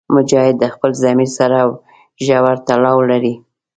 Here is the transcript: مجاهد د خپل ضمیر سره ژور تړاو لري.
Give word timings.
مجاهد 0.15 0.55
د 0.59 0.65
خپل 0.73 0.91
ضمیر 1.03 1.29
سره 1.37 1.57
ژور 2.25 2.55
تړاو 2.67 2.97
لري. 3.11 3.33